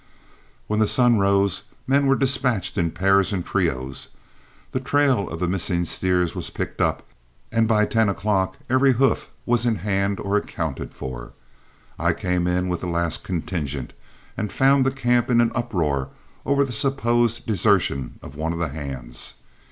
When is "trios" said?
3.45-4.07